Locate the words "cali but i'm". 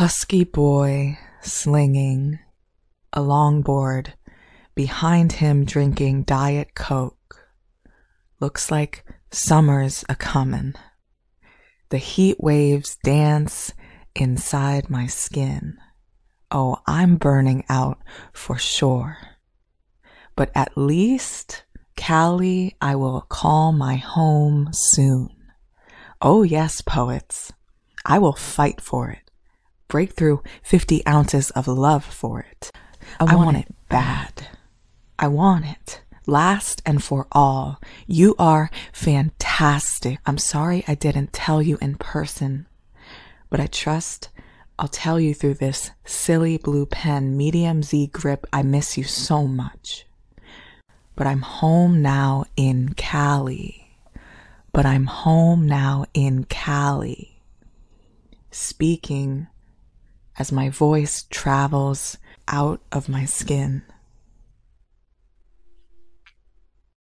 52.94-55.04